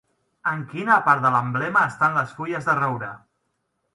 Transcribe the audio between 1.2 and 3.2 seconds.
de l'emblema estan les fulles de roure?